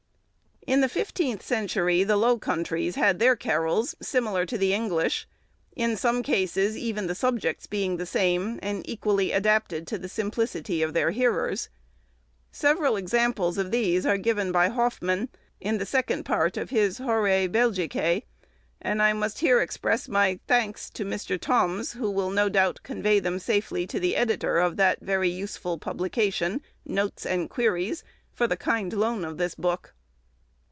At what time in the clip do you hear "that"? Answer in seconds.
24.77-24.99